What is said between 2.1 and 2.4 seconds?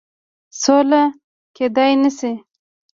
سي.